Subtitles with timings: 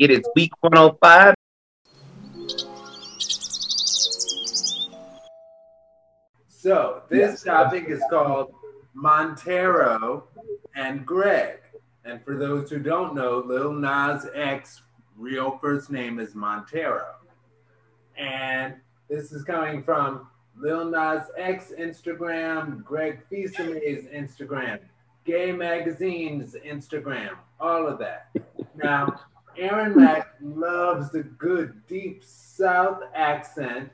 [0.00, 1.34] It is week 105.
[6.48, 8.54] So this topic is called
[8.94, 10.24] Montero
[10.76, 11.58] and Greg.
[12.04, 14.82] And for those who don't know, Lil Nas X
[15.16, 17.16] real first name is Montero.
[18.16, 18.74] And
[19.08, 24.78] this is coming from Lil Nas X Instagram, Greg Fisame's Instagram,
[25.24, 28.30] Gay Magazine's Instagram, all of that.
[28.76, 29.20] Now,
[29.56, 33.90] Aaron Mack loves the good deep South accent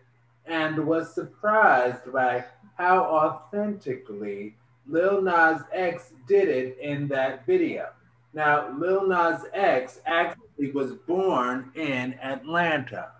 [0.46, 2.44] and was surprised by
[2.76, 4.54] how authentically
[4.86, 7.88] Lil Nas X did it in that video.
[8.32, 13.10] Now, Lil Nas X actually was born in Atlanta.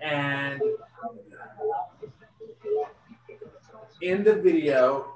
[0.00, 0.60] And
[4.00, 5.14] in the video,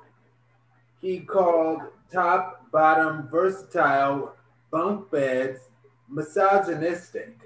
[1.01, 1.83] he called
[2.13, 4.35] top, bottom, versatile
[4.71, 5.61] bunk beds
[6.09, 7.39] misogynistic.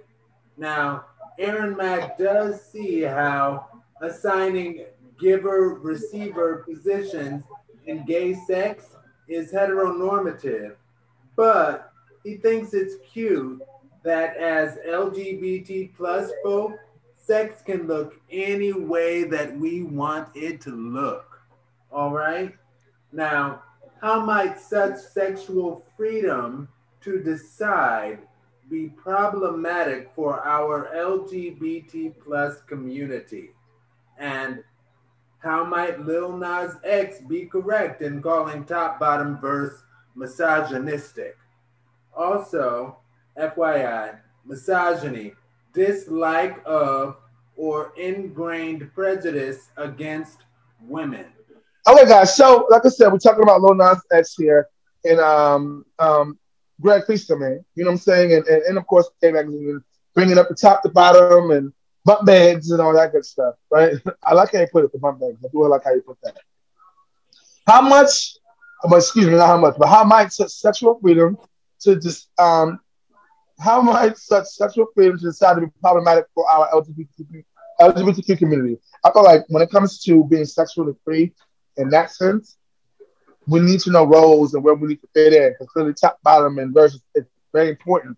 [0.57, 1.07] Now,
[1.39, 3.67] Aaron Mack does see how
[4.01, 4.85] assigning
[5.21, 7.45] giver receiver positions
[7.87, 8.97] in gay sex
[9.29, 10.75] is heteronormative,
[11.37, 11.93] but
[12.25, 13.63] he thinks it's cute
[14.03, 16.73] that as LGBT plus folk,
[17.17, 21.41] sex can look any way that we want it to look.
[21.93, 22.55] All right?
[23.13, 23.63] Now,
[24.01, 26.69] how might such sexual freedom
[27.03, 28.21] to decide
[28.69, 33.51] be problematic for our LGBT plus community?
[34.19, 34.63] And
[35.39, 39.83] how might Lil Nas X be correct in calling top bottom verse
[40.15, 41.37] misogynistic?
[42.17, 42.99] Also,
[43.39, 45.35] FYI, misogyny,
[45.73, 47.17] dislike of
[47.57, 50.39] or ingrained prejudice against
[50.83, 51.27] women.
[51.89, 52.37] Okay, guys.
[52.37, 54.69] So, like I said, we're talking about Lil Nas X here,
[55.05, 56.39] and um, um,
[56.81, 57.65] Greg Feaster, man.
[57.75, 58.33] You know what I'm saying?
[58.33, 59.83] And, and, and of course, K Magazine
[60.15, 61.73] bringing up the top to bottom and
[62.05, 63.95] bump beds and all that good stuff, right?
[64.23, 65.39] I like how you put it, the bump beds.
[65.45, 66.37] I do like how you put that.
[67.67, 68.37] How much,
[68.85, 71.37] oh, excuse me, not how much, but how might such sexual freedom
[71.81, 72.81] to just, um,
[73.61, 77.45] how might such sexual freedom to decide to be problematic for our LGBTQ,
[77.81, 78.79] LGBTQ community?
[79.05, 81.35] I feel like when it comes to being sexually free
[81.77, 82.57] in that sense,
[83.49, 85.53] we need to know roles and where we need to fit in.
[85.53, 88.17] Because clearly, top, bottom, and versus is very important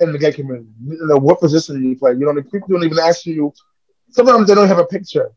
[0.00, 0.68] in the gay community.
[0.84, 2.12] You know, what position do you play?
[2.12, 3.52] You don't people don't even ask you.
[4.10, 5.30] Sometimes they don't have a picture.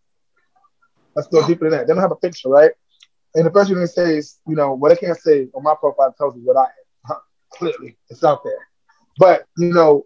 [1.15, 1.87] Let's go deeper than that.
[1.87, 2.71] They don't have a picture, right?
[3.35, 5.75] And the first thing they say is, you know, what I can't say on my
[5.79, 6.65] profile tells you what I
[7.09, 7.17] am.
[7.53, 8.67] Clearly, it's out there.
[9.17, 10.05] But you know,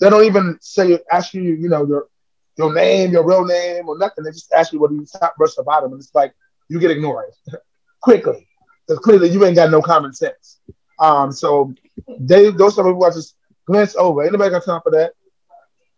[0.00, 2.08] they don't even say ask you, you know, your
[2.56, 4.24] your name, your real name, or nothing.
[4.24, 6.34] They just ask you what you top versus bottom, and it's like
[6.68, 7.26] you get ignored
[8.04, 8.46] quickly
[8.86, 10.60] because clearly you ain't got no common sense.
[10.98, 11.74] Um, so
[12.20, 14.22] they those are people I just glance over.
[14.22, 15.12] Anybody got time for that?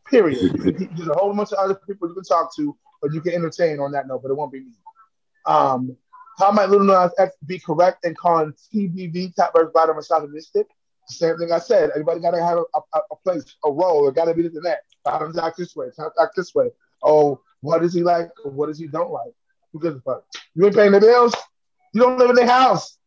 [0.08, 0.52] Period.
[0.96, 3.80] There's a whole bunch of other people you can talk to, or you can entertain
[3.80, 4.72] on that note, but it won't be me.
[5.46, 5.96] Um,
[6.38, 10.66] how might Little Nas X be correct in calling TBV top versus bottom misogynistic?
[11.08, 11.90] Same thing I said.
[11.90, 14.08] Everybody got to have a, a, a, place, a role.
[14.08, 14.80] It got to be this and that.
[15.04, 15.86] Bottoms act this way.
[15.94, 16.68] Top act this way.
[17.02, 18.28] Oh, what does he like?
[18.44, 19.32] Or what does he don't like?
[19.72, 20.24] Who gives a fuck?
[20.54, 21.34] You ain't paying the bills.
[21.96, 22.98] You don't live in their house.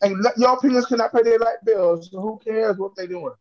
[0.00, 2.10] And your opinions cannot pay their light bills.
[2.10, 3.32] So who cares what they're doing?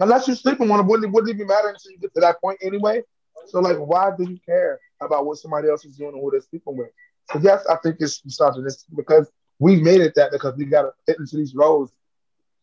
[0.00, 2.58] Unless you're sleeping with them, wouldn't, wouldn't even matter until you get to that point
[2.60, 3.04] anyway.
[3.46, 6.40] So, like, why do you care about what somebody else is doing and who they're
[6.40, 6.88] sleeping with?
[7.30, 10.92] So, yes, I think it's misogynistic because we made it that because we got to
[11.06, 11.92] fit into these roles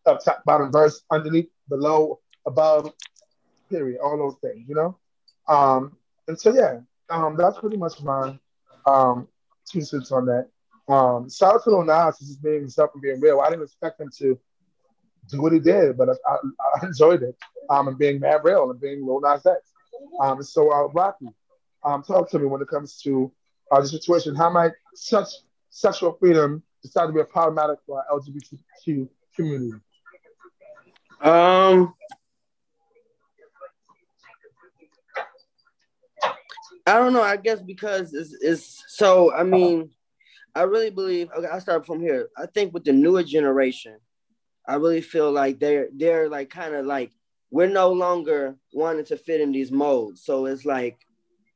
[0.05, 2.91] of top, bottom, verse, underneath, below, above,
[3.69, 4.97] period, all those things, you know?
[5.47, 5.95] Um,
[6.27, 8.37] and so, yeah, um, that's pretty much my
[8.85, 9.29] um,
[9.65, 10.49] two cents on that.
[10.87, 13.41] Um, shout out to Lil Nas just being himself and being real.
[13.41, 14.39] I didn't expect him to
[15.29, 16.37] do what he did, but I, I,
[16.81, 17.35] I enjoyed it.
[17.69, 19.73] Um, and being mad real and being Lil Nas X.
[20.21, 21.27] Um, so uh, Rocky,
[21.83, 23.31] um, talk to me when it comes to
[23.71, 24.35] uh, the situation.
[24.35, 25.27] How might such
[25.69, 29.81] sexual freedom decide to be a problematic for our LGBTQ community?
[31.21, 31.93] Um,
[36.85, 37.21] I don't know.
[37.21, 39.33] I guess because it's, it's so.
[39.33, 39.89] I mean,
[40.57, 41.29] I really believe.
[41.37, 42.29] Okay, I'll start from here.
[42.35, 43.97] I think with the newer generation,
[44.67, 47.11] I really feel like they're they're like kind of like
[47.51, 50.23] we're no longer wanting to fit in these molds.
[50.23, 50.97] So it's like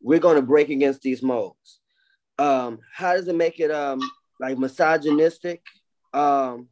[0.04, 1.80] we're going to break against these molds.
[2.38, 4.02] Um, how does it make it um
[4.40, 5.64] like misogynistic?
[6.14, 6.68] Um,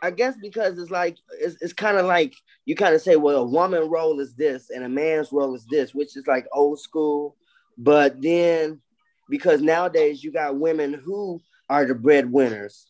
[0.00, 3.38] I guess because it's like it's, it's kind of like you kind of say, well,
[3.38, 6.80] a woman role is this and a man's role is this, which is like old
[6.80, 7.36] school.
[7.78, 8.80] But then
[9.28, 12.86] because nowadays you got women who are the breadwinners,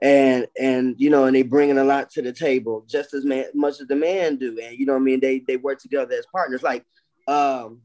[0.00, 3.46] and and you know, and they bringing a lot to the table, just as man,
[3.54, 6.14] much as the man do, and you know, what I mean, they they work together
[6.14, 6.84] as partners, like
[7.26, 7.82] um,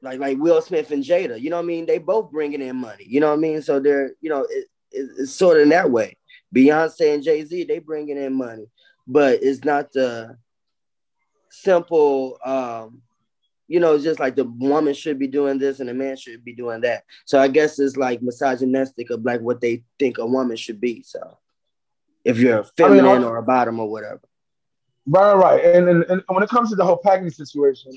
[0.00, 2.76] like like Will Smith and Jada, you know, what I mean, they both bringing in
[2.76, 5.64] money, you know, what I mean, so they're you know, it, it, it's sort of
[5.64, 6.16] in that way.
[6.54, 8.66] Beyonce and Jay Z, they bringing in money,
[9.08, 10.36] but it's not the
[11.50, 13.02] simple um
[13.70, 16.54] you know, just like the woman should be doing this and the man should be
[16.54, 17.04] doing that.
[17.26, 21.02] So I guess it's like misogynistic of like what they think a woman should be.
[21.02, 21.38] So
[22.24, 24.22] if you're a feminine I mean, or a bottom or whatever.
[25.06, 25.64] Right, right.
[25.64, 27.92] And, and, and when it comes to the whole packing situation,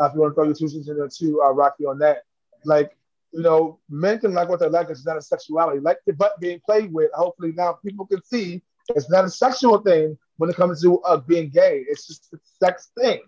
[0.00, 1.98] uh, if you want to throw your two cents in there too, uh, Rocky, on
[1.98, 2.22] that,
[2.64, 2.96] like,
[3.32, 4.88] you know, men can like what they like.
[4.88, 5.80] It's not a sexuality.
[5.80, 7.10] Like the butt being played with.
[7.12, 8.62] Hopefully now people can see
[8.96, 11.84] it's not a sexual thing when it comes to uh, being gay.
[11.86, 13.20] It's just a sex thing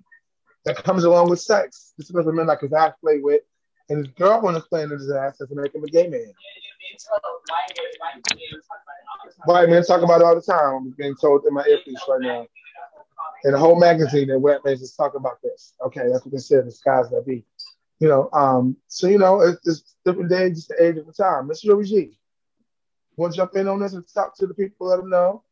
[0.64, 1.92] that comes along with sex.
[1.98, 3.42] This is what men like his ass play with,
[3.90, 6.32] and his girlfriend is playing in his ass to make him a gay man.
[9.44, 10.74] White men talk about it all the time.
[10.74, 12.46] I'm getting told in my earpiece right now.
[13.44, 15.74] In the whole magazine, that white men just talk about this.
[15.84, 16.66] Okay, that's what they said.
[16.66, 17.44] The skies that be.
[18.00, 21.12] You know, um, so you know, it's just different day, just the age of the
[21.12, 21.46] time.
[21.46, 21.76] Mr.
[21.76, 22.18] Reggie,
[23.16, 25.44] want to jump in on this and talk to the people, let them know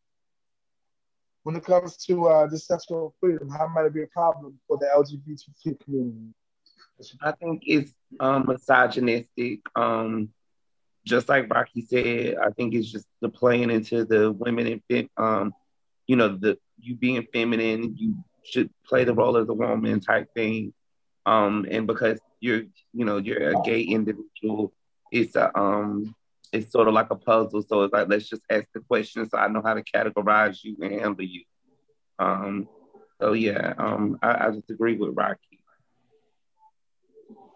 [1.43, 4.77] when it comes to uh, this sexual freedom, how might it be a problem for
[4.79, 6.35] the LGBTQ community?
[7.23, 9.61] I think it's um, misogynistic.
[9.75, 10.31] Um,
[11.07, 15.55] just like Rocky said, I think it's just the playing into the women and um,
[16.07, 20.29] you know, the you being feminine, you should play the role of the woman type
[20.35, 20.73] thing.
[21.25, 24.73] Um, and because you're, you know, you're a gay individual,
[25.13, 26.15] it's a um,
[26.53, 27.63] it's sort of like a puzzle.
[27.63, 30.77] So it's like let's just ask the question so I know how to categorize you
[30.81, 31.43] and handle you.
[32.19, 32.69] Um,
[33.21, 35.61] so yeah, um, I, I just agree with Rocky.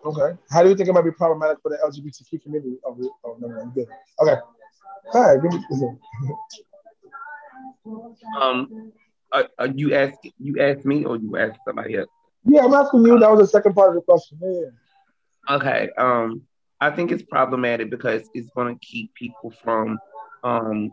[0.04, 0.38] Okay.
[0.50, 2.76] How do you think it might be problematic for the LGBTQ community?
[2.84, 3.86] Oh, oh no, no, good.
[4.20, 4.36] Okay.
[5.14, 5.42] All right.
[5.42, 5.88] Give me,
[8.40, 8.92] um,
[9.32, 12.08] uh, uh, you ask you asked me or you asked somebody else?
[12.44, 13.18] Yeah, I'm asking you.
[13.18, 14.38] That was the second part of the question.
[14.42, 15.56] Yeah.
[15.56, 15.88] Okay.
[15.96, 16.42] Um,
[16.84, 19.98] I think it's problematic because it's going to keep people from
[20.42, 20.90] um,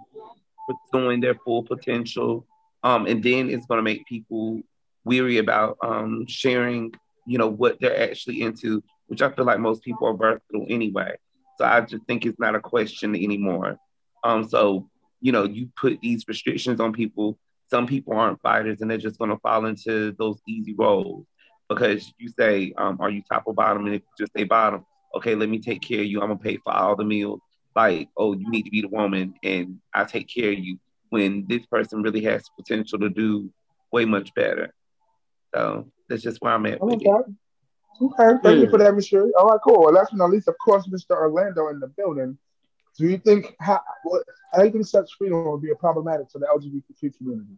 [0.66, 2.48] pursuing their full potential.
[2.82, 4.62] Um, and then it's going to make people
[5.04, 6.94] weary about um, sharing,
[7.28, 11.18] you know, what they're actually into, which I feel like most people are versatile anyway.
[11.58, 13.76] So I just think it's not a question anymore.
[14.24, 14.90] Um, so,
[15.20, 17.38] you know, you put these restrictions on people.
[17.70, 21.26] Some people aren't fighters and they're just going to fall into those easy roles
[21.68, 23.88] because you say, um, are you top or bottom?
[23.88, 24.86] And if you just say bottom,
[25.16, 26.22] okay, let me take care of you.
[26.22, 27.42] I'm gonna pay for all the meals.
[27.76, 30.78] Like, oh, you need to be the woman, and I take care of you.
[31.10, 33.52] When this person really has potential to do
[33.92, 34.74] way much better.
[35.54, 36.82] So that's just where I'm at.
[36.82, 37.06] Okay.
[38.02, 39.30] Okay, thank you for that, Mr.
[39.38, 39.82] All right, cool.
[39.82, 41.12] Well, last but not least, of course, Mr.
[41.12, 42.38] Orlando in the building.
[42.98, 46.30] Do you think how what how do you think such freedom would be a problematic
[46.30, 47.58] to the LGBTQ community?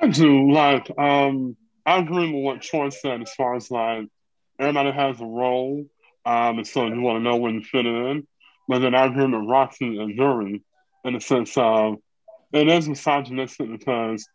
[0.00, 0.50] I do.
[0.50, 1.56] Like, um,
[1.86, 4.08] I agree with what Troy said as far as like
[4.58, 5.86] everybody has a role
[6.28, 8.26] um, and so you want to know when to fit it in.
[8.68, 10.62] But then I agree with Roxy and Jury
[11.02, 11.94] in the sense of
[12.52, 14.28] it is misogynistic because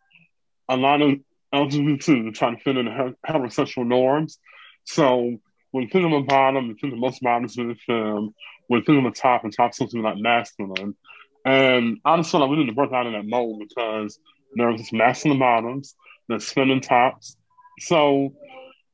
[0.68, 1.20] a lot of
[1.54, 4.40] LGBT are trying to fit in heterosexual norms.
[4.82, 5.38] So
[5.70, 8.34] when think of a bottom, you think of most bottoms in the film.
[8.66, 10.96] When think of a top, and top something like masculine.
[11.44, 14.18] And I just feel like we need to break out of that mold because
[14.56, 15.94] there's this masculine bottoms,
[16.28, 17.36] there's spinning tops.
[17.78, 18.34] So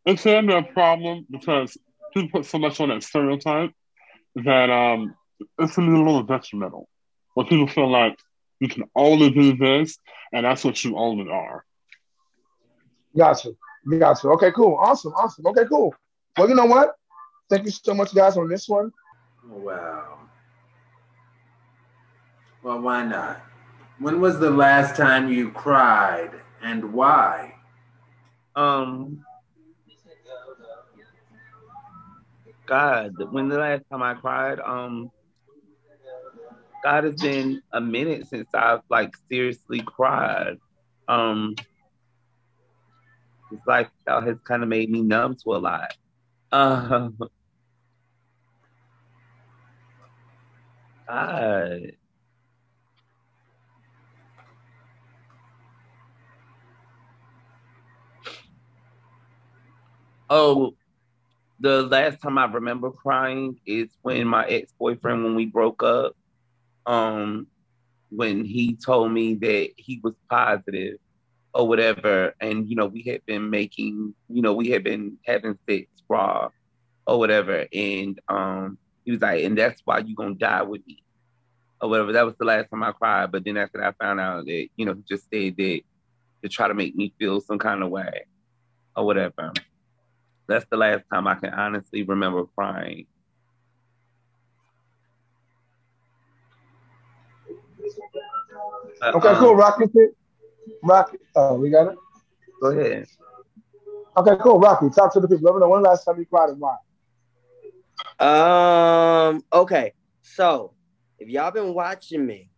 [0.04, 1.78] it can be a problem because
[2.12, 3.72] people put so much on that stereotype
[4.36, 5.14] that um,
[5.58, 6.88] it's a little detrimental.
[7.34, 8.18] Where people feel like
[8.58, 9.98] you can only do this,
[10.32, 11.64] and that's what you only are.
[13.16, 13.50] Gotcha.
[13.98, 14.28] Gotcha.
[14.28, 14.76] Okay, cool.
[14.76, 15.12] Awesome.
[15.14, 15.46] Awesome.
[15.46, 15.94] Okay, cool.
[16.36, 16.94] Well, you know what?
[17.48, 18.92] Thank you so much, guys, on this one.
[19.48, 20.18] Wow.
[22.62, 23.42] Well, why not?
[23.98, 26.30] When was the last time you cried
[26.62, 27.54] and why?
[28.54, 29.24] Um,
[32.70, 35.10] God, when the last time I cried, um,
[36.84, 40.56] God has been a minute since I've like seriously cried.
[41.08, 41.56] Um,
[43.50, 45.92] this lifestyle has kind of made me numb to a lot.
[46.52, 47.18] Um,
[51.08, 51.92] God.
[60.30, 60.74] Oh,
[61.60, 66.16] the last time I remember crying is when my ex boyfriend, when we broke up,
[66.86, 67.46] um,
[68.10, 70.96] when he told me that he was positive
[71.54, 75.58] or whatever, and you know we had been making, you know, we had been having
[75.68, 76.48] sex raw
[77.06, 81.02] or whatever, and um, he was like, and that's why you gonna die with me.
[81.80, 82.12] or whatever.
[82.12, 83.32] That was the last time I cried.
[83.32, 85.80] But then after that, I found out that you know he just said that
[86.42, 88.26] to try to make me feel some kind of way
[88.96, 89.52] or whatever.
[90.50, 93.06] That's the last time I can honestly remember crying.
[99.00, 99.54] Uh, okay, um, cool.
[99.54, 99.84] Rocky,
[100.82, 101.18] Rocky.
[101.36, 101.98] Oh, we got it.
[102.60, 103.06] Go ahead.
[104.16, 104.58] Okay, cool.
[104.58, 105.44] Rocky, talk to the people.
[105.44, 106.76] Let me know when last time you cried and why.
[108.18, 109.44] Um.
[109.52, 109.92] Okay.
[110.22, 110.74] So,
[111.20, 112.50] if y'all been watching me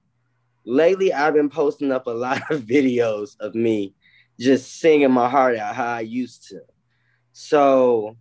[0.64, 3.94] lately, I've been posting up a lot of videos of me
[4.40, 6.62] just singing my heart out how I used to.
[7.32, 8.16] So,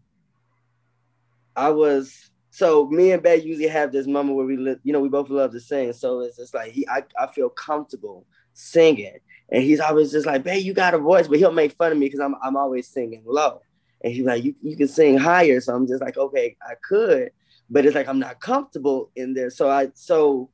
[1.56, 2.30] I was.
[2.54, 5.30] So me and Bay usually have this moment where we, li- you know, we both
[5.30, 5.94] love to sing.
[5.94, 9.18] So it's just like he, I, I feel comfortable singing.
[9.50, 11.98] And he's always just like, babe, you got a voice, but he'll make fun of
[11.98, 13.62] me because I'm I'm always singing low.
[14.04, 15.62] And he's like, you, you can sing higher.
[15.62, 17.32] So I'm just like, okay, I could,
[17.70, 19.50] but it's like I'm not comfortable in there.
[19.50, 20.50] So I so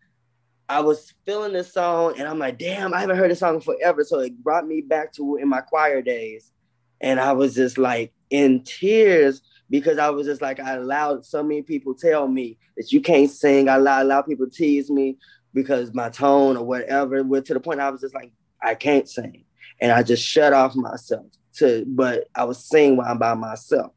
[0.69, 4.03] I was feeling this song and I'm like, damn, I haven't heard this song forever.
[4.03, 6.51] So it brought me back to in my choir days.
[7.01, 11.43] And I was just like in tears because I was just like, I allowed so
[11.43, 13.69] many people tell me that you can't sing.
[13.69, 15.17] I allow, allow people tease me
[15.53, 17.23] because my tone or whatever.
[17.23, 19.43] Went to the point I was just like, I can't sing.
[19.79, 21.27] And I just shut off myself
[21.57, 23.91] to, but I was singing while I'm by myself.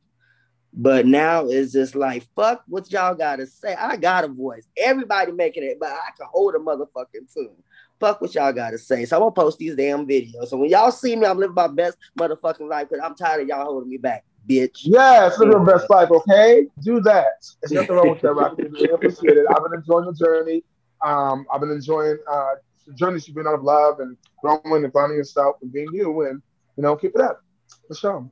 [0.72, 3.74] But now it's just like, fuck what y'all gotta say.
[3.74, 4.66] I got a voice.
[4.76, 7.62] Everybody making it, but I can hold a motherfucking tune.
[8.00, 9.04] Fuck what y'all gotta say.
[9.04, 10.48] So I'm gonna post these damn videos.
[10.48, 13.48] So when y'all see me, I'm living my best motherfucking life because I'm tired of
[13.48, 14.80] y'all holding me back, bitch.
[14.84, 16.66] Yes, live your best life, okay?
[16.82, 17.44] Do that.
[17.60, 18.62] There's nothing wrong with that, Rocky.
[18.90, 19.46] I appreciate it.
[19.50, 20.64] I've been enjoying the journey.
[21.04, 22.54] Um, I've been enjoying uh,
[22.86, 26.22] the journey you've been out of love and growing and finding yourself and being you
[26.22, 26.42] and
[26.76, 27.42] you know keep it up
[27.86, 28.30] for sure.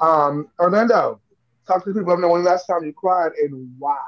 [0.00, 1.20] Um, Orlando,
[1.66, 2.08] talk to people.
[2.08, 3.98] Let me know when the last time you cried and why.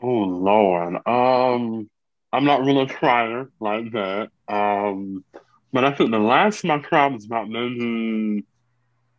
[0.00, 1.88] Oh Lord, um,
[2.32, 4.30] I'm not really a crier like that.
[4.48, 5.24] Um,
[5.72, 8.44] but I think the last time I cried was about maybe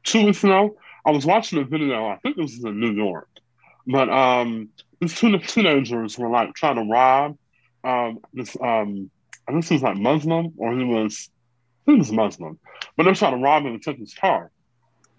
[0.04, 0.78] two weeks ago.
[1.06, 2.08] I was watching a video.
[2.08, 3.28] I think this was in New York,
[3.86, 4.70] but um,
[5.02, 7.38] these two teenagers were like trying to rob
[7.84, 9.10] um, this um,
[9.48, 11.30] I think he was like Muslim or he was
[11.86, 12.60] he was Muslim,
[12.96, 14.52] but they're trying to rob him and take his car.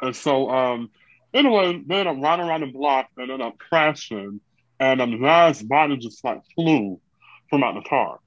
[0.00, 0.90] And so um,
[1.32, 4.40] anyway, they end up around the block and end up crashing,
[4.80, 7.00] and um, the guy's body just like flew
[7.50, 8.18] from out the car.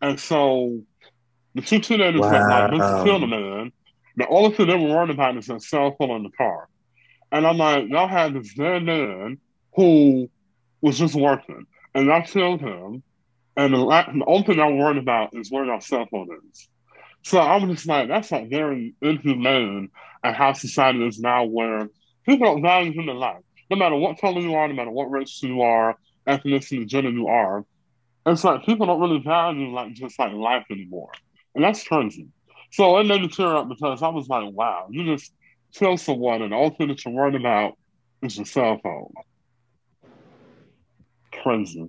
[0.00, 0.80] And so
[1.54, 2.30] the two teenagers wow.
[2.30, 3.72] that like killed the man.
[4.16, 6.68] The only thing they were worried about is their cell phone in the car.
[7.30, 9.38] And I'm like, y'all had this dead man
[9.74, 10.28] who
[10.82, 13.02] was just working, and y'all killed him
[13.56, 16.68] and the, the only thing I'm worried about is where our cell phone is.
[17.22, 19.90] So I'm just like, that's like very inhumane
[20.24, 21.88] and how society is now where
[22.26, 23.42] people don't value human life.
[23.70, 27.28] No matter what color you are, no matter what race you are, ethnicity, gender you
[27.28, 27.64] are.
[28.26, 31.10] It's like people don't really value like just like life anymore.
[31.54, 32.28] And that's crazy.
[32.70, 35.32] So it made me tear up because I was like, wow, you just
[35.74, 37.76] kill someone and thing that you're worried about
[38.22, 39.12] is your cell phone.
[41.42, 41.88] Crazy.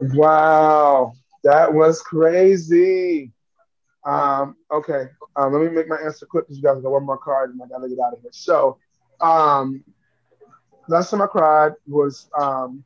[0.00, 1.12] Wow,
[1.44, 3.32] that was crazy.
[4.04, 5.04] Um, okay,
[5.36, 7.60] um, let me make my answer quick because you guys got one more card and
[7.62, 8.30] I gotta get out of here.
[8.32, 8.78] So,
[9.20, 9.82] um,
[10.88, 12.84] last time I cried was um,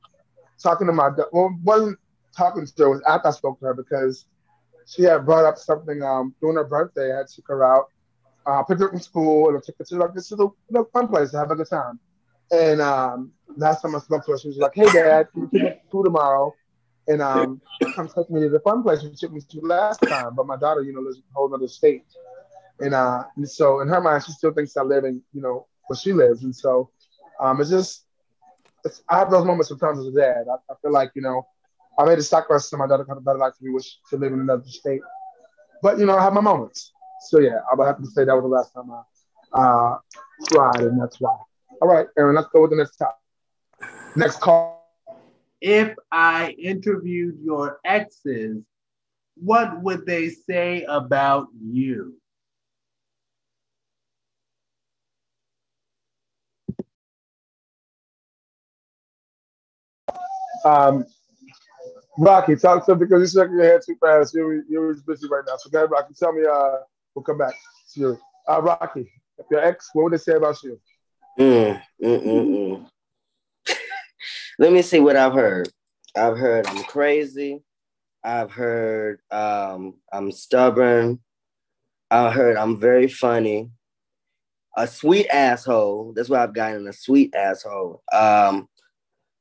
[0.63, 1.99] talking to my well, wasn't
[2.37, 4.27] talking to her was after I spoke to her because
[4.87, 7.13] she had brought up something um during her birthday.
[7.13, 7.87] I had took her out,
[8.47, 10.57] uh, picked her up from school, and I took her to like this little
[10.93, 11.99] fun place to have a good time.
[12.53, 15.49] And um, last time I spoke to her, she was like, "Hey, Dad, can you
[15.49, 16.55] pick school tomorrow?"
[17.09, 17.61] And um,
[17.97, 20.35] I'm taking me to the fun place you took me to last time.
[20.35, 22.05] But my daughter, you know, lives in a whole other state.
[22.79, 25.67] And, uh, and so in her mind, she still thinks I live in, you know,
[25.87, 26.45] where she lives.
[26.45, 26.91] And so
[27.41, 28.07] um, it's just,
[28.85, 30.45] it's, I have those moments sometimes as a dad.
[30.49, 31.47] I, I feel like, you know,
[31.99, 34.17] I made a sacrifice so my daughter had a better life to me, wish to
[34.17, 35.01] live in another state.
[35.83, 36.93] But, you know, I have my moments.
[37.29, 39.99] So yeah, I would have to say that was the last time I uh,
[40.49, 41.37] cried, and that's why.
[41.83, 43.17] All right, Aaron, let's go with the next topic.
[44.17, 44.71] Next call
[45.61, 48.63] if I interviewed your exes,
[49.37, 52.15] what would they say about you?
[60.65, 61.05] Um,
[62.21, 64.35] Rocky, talk to because you're shaking your head too fast.
[64.35, 65.57] You're, you're busy right now.
[65.57, 66.13] So go ahead, Rocky.
[66.13, 66.77] Tell me, uh,
[67.15, 67.55] we'll come back
[67.95, 68.19] you.
[68.47, 69.11] Uh, Rocky,
[69.51, 70.79] your ex, what would they say about you?
[71.39, 73.77] Mm, mm, mm, mm.
[74.59, 75.71] Let me see what I've heard.
[76.15, 77.63] I've heard I'm crazy.
[78.23, 81.21] I've heard um, I'm stubborn.
[82.11, 83.71] I heard I'm very funny.
[84.77, 86.13] A sweet asshole.
[86.15, 88.03] That's what I've gotten a sweet asshole.
[88.13, 88.69] Um,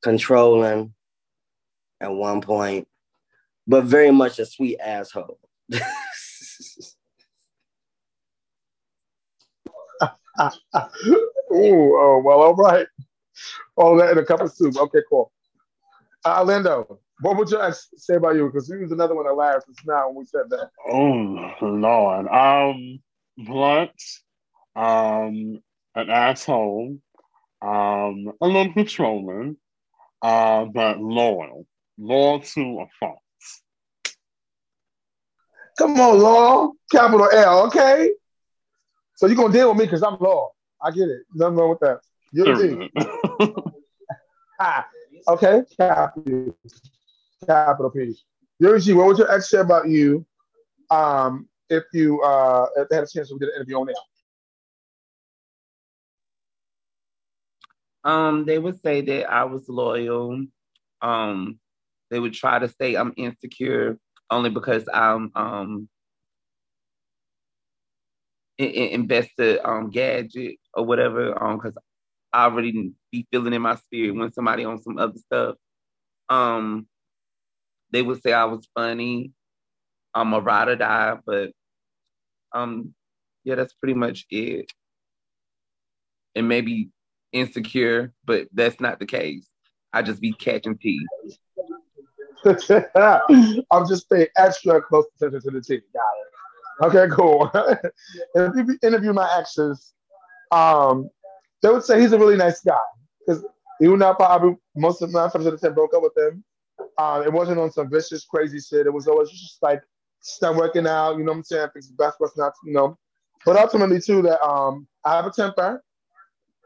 [0.02, 0.94] controlling
[2.00, 2.88] at one point.
[3.66, 5.38] but very much a sweet asshole.
[11.52, 12.86] Ooh, oh, well, all right.
[13.76, 14.76] All that in a cup of soup.
[14.76, 15.32] Okay, cool.
[16.24, 17.58] Uh, Lindo, what would you
[17.96, 18.46] say about you?
[18.46, 20.70] Because he was another one that laughed just now when we said that.
[20.88, 22.26] Oh, Lord.
[22.28, 23.00] Um,
[23.38, 23.90] blunt,
[24.76, 25.60] um,
[25.94, 26.98] an asshole,
[27.62, 29.56] um, a little controlling,
[30.22, 31.66] uh, but loyal.
[32.00, 33.18] Loyal to a fault.
[35.78, 36.72] Come on, Law.
[36.90, 38.10] Capital L, okay?
[39.16, 40.50] So you're gonna deal with me because I'm Law.
[40.82, 41.22] I get it.
[41.34, 42.00] Nothing wrong with that.
[42.32, 42.88] You're the
[44.60, 44.86] ah,
[45.28, 46.56] okay, capital,
[47.46, 48.16] capital P.
[48.60, 50.24] Yuri what would your ex say about you
[50.90, 53.94] um, if you uh, if they had a chance to get an interview on there?
[58.04, 60.46] Um, they would say that I was loyal.
[61.02, 61.58] Um,
[62.10, 63.98] they would try to say I'm insecure
[64.30, 65.88] only because I'm um
[68.58, 71.74] invested um gadget or whatever um because
[72.32, 75.56] I already be feeling in my spirit when somebody on some other stuff.
[76.28, 76.86] Um,
[77.92, 79.32] they would say I was funny.
[80.14, 81.52] I'm a ride or die, but
[82.52, 82.94] um,
[83.44, 84.70] yeah, that's pretty much it.
[86.34, 86.90] And maybe
[87.32, 89.48] insecure, but that's not the case.
[89.92, 91.08] I just be catching teeth.
[93.70, 95.80] I'm just paying extra close attention to the team.
[95.92, 96.96] Got it.
[96.96, 97.50] Okay, cool.
[98.34, 99.92] if you interview my exes,
[100.50, 101.10] um,
[101.62, 102.78] they would say he's a really nice guy
[103.20, 103.44] because
[103.80, 106.42] though probably most of my friends at the time broke up with him,
[106.98, 108.86] uh, it wasn't on some vicious, crazy shit.
[108.86, 109.82] It was always just like
[110.20, 111.16] start working out.
[111.16, 111.68] You know what I'm saying?
[111.98, 112.98] Best what's not, you know.
[113.44, 115.82] But ultimately, too, that um, I have a temper.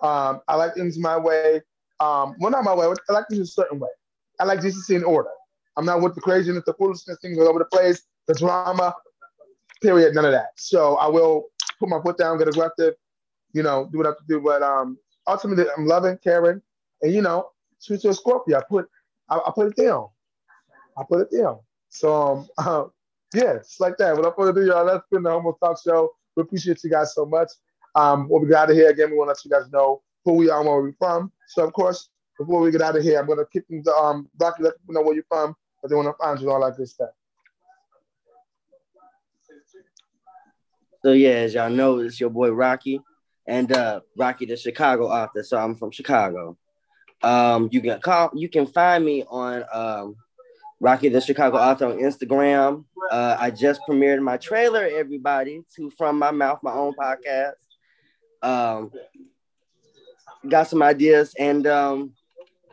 [0.03, 1.63] Um, I like things my way.
[2.01, 2.87] Um, well, not my way.
[3.09, 3.89] I like things a certain way.
[4.41, 5.31] I like decency in order.
[5.77, 8.95] I'm not with the craziness, the foolishness, things all over the place, the drama.
[9.83, 10.15] Period.
[10.15, 10.49] None of that.
[10.57, 11.47] So I will
[11.79, 12.95] put my foot down, get aggressive,
[13.53, 14.41] you know, do what I have to do.
[14.41, 16.63] But um, ultimately, I'm loving, caring,
[17.03, 17.51] and you know,
[17.85, 18.89] true to a Scorpio, I put
[19.29, 20.09] I, I, put it down.
[20.99, 21.59] I put it down.
[21.89, 22.85] So um, uh,
[23.35, 24.17] yeah, it's like that.
[24.17, 26.11] Without further ado, y'all, that's been the Homo Talk Show.
[26.37, 27.51] We appreciate you guys so much.
[27.95, 30.03] Um, when we get out of here again, we want to let you guys know
[30.25, 31.31] who we are and where we're from.
[31.49, 32.09] So of course,
[32.39, 35.03] before we get out of here, I'm gonna kick into um Rocky, let people know
[35.03, 37.11] where you're from, but they want to you all like this stuff.
[41.05, 43.03] So yeah, as y'all know, it's your boy Rocky
[43.47, 45.43] and uh, Rocky the Chicago author.
[45.43, 46.57] So I'm from Chicago.
[47.23, 50.17] Um, you can call, you can find me on um,
[50.81, 52.87] Rocky the Chicago author on Instagram.
[53.11, 57.53] Uh, I just premiered my trailer, everybody, to From My Mouth, my own podcast.
[58.43, 58.91] Um,
[60.49, 62.15] got some ideas and um,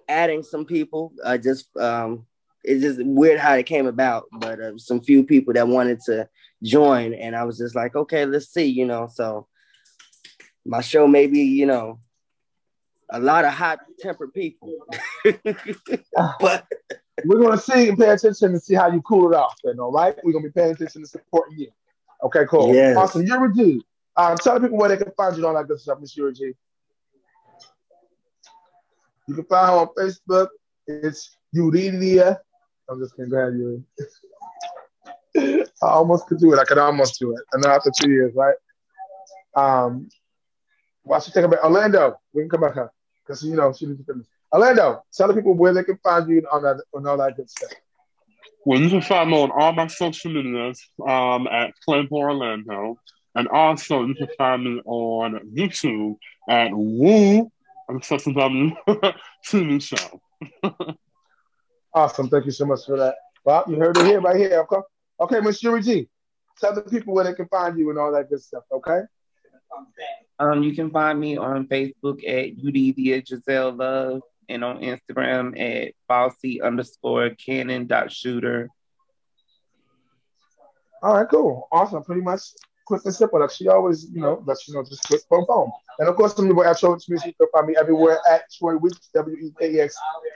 [0.08, 1.12] adding some people.
[1.26, 2.26] I just um,
[2.64, 6.30] it's just weird how it came about, but uh, some few people that wanted to
[6.64, 9.08] join, and I was just like, okay, let's see, you know.
[9.12, 9.48] So
[10.66, 12.00] my show may be, you know,
[13.10, 14.74] a lot of hot tempered people.
[16.40, 16.68] but
[17.26, 19.56] we're gonna see and pay attention and see how you cool it off.
[19.64, 20.16] Then, all right?
[20.24, 21.72] We're gonna be paying attention to supporting you.
[22.24, 22.74] Okay, cool.
[22.74, 22.96] Yes.
[22.96, 23.26] Awesome.
[23.26, 23.84] Yuri G.
[24.16, 26.34] Um, tell people where they can find you and all that good stuff, Miss Yuri
[26.34, 26.54] G.
[29.28, 30.48] You can find her on Facebook.
[30.88, 32.40] It's Euridia.
[32.92, 33.32] I'm just kidding.
[33.32, 33.84] Go ahead, Yuri.
[35.82, 36.60] I almost could do it.
[36.60, 37.40] I could almost do it.
[37.54, 38.56] And know after two years, right?
[39.56, 40.10] Um,
[41.04, 41.64] why she take a break?
[41.64, 42.92] Orlando, we can come back here
[43.26, 44.28] because you know she needs to finish.
[44.52, 47.50] Orlando, tell the people where they can find you on that on all that good
[47.50, 47.72] stuff.
[48.66, 53.00] Well, you can find me on all my social medias um, at Playboy Orlando,
[53.36, 56.18] and also you can find me on YouTube
[56.50, 57.50] at Woo.
[57.90, 58.76] I'm such a W
[59.48, 60.22] TV show.
[61.94, 63.16] awesome, thank you so much for that.
[63.44, 64.60] Well, you heard it here, right here.
[64.62, 64.82] Okay,
[65.20, 66.08] okay, Miss Yuri G,
[66.60, 68.64] tell the people where they can find you and all that good stuff.
[68.72, 69.02] Okay.
[70.40, 75.94] Um, you can find me on Facebook at Udivia Giselle Love and on Instagram at
[76.10, 78.70] Falsey underscore Cannon dot shooter.
[81.02, 82.04] All right, cool, awesome.
[82.04, 82.42] Pretty much
[82.86, 83.40] quick and simple.
[83.40, 85.72] Like she always, you know, lets you know just quick boom boom.
[86.00, 87.28] And of course, I'm at Troy Music.
[87.28, 89.96] You can find me everywhere at Troy Weekes, W E K E X,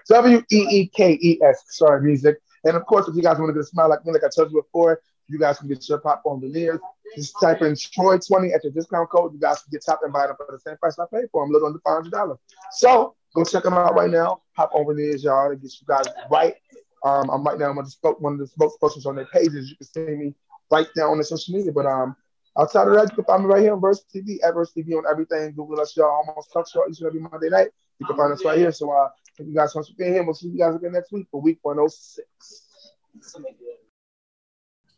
[0.10, 1.64] W E E K E S.
[1.68, 2.38] Sorry, music.
[2.64, 4.30] And of course, if you guys want to get a smile like me, like I
[4.36, 6.80] told you before, you guys can get your popcorn veneers.
[7.16, 9.34] Just type in Troy20 at your discount code.
[9.34, 11.52] You guys can get top and bottom for the same price I paid for them,
[11.52, 12.38] a little under $500.
[12.72, 14.42] So go check them out right now.
[14.54, 16.56] Hop over there, y'all, to get you guys right.
[17.04, 19.70] Um, I'm right now, I'm one of the spokespersons on their pages.
[19.70, 20.34] You can see me
[20.72, 21.72] right down on the social media.
[21.72, 22.16] But um,
[22.58, 24.98] outside of that, you can find me right here on Verse TV, at Verse TV
[24.98, 25.54] on everything.
[25.54, 26.24] Google us, y'all.
[26.28, 27.70] Almost talk show each and every Monday night.
[28.00, 28.72] You can find us right here.
[28.72, 30.24] So uh, thank you guys so much for being here.
[30.24, 32.94] We'll see you guys again next week for week 106.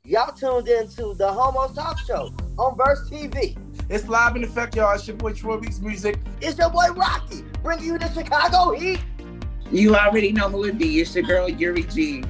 [0.04, 3.58] Y'all tuned into the Homo Talk Show on Verse TV.
[3.90, 4.94] It's live in effect, y'all.
[4.96, 6.18] It's your boy Troy Beats Music.
[6.42, 9.02] It's your boy Rocky, bringing you the Chicago Heat.
[9.72, 11.02] You already know who it be.
[11.02, 12.24] It's your girl Yuri G.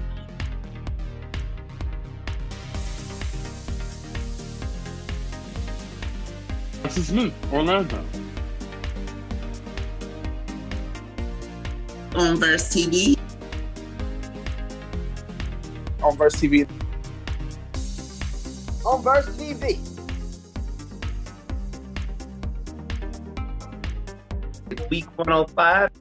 [6.83, 8.03] This is me, Orlando.
[12.17, 13.15] On Verse TV.
[16.01, 16.65] On Verse TV.
[18.83, 19.77] On Verse TV.
[24.89, 25.96] Week 105.